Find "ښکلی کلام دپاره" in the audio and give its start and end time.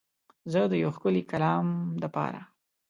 0.95-2.41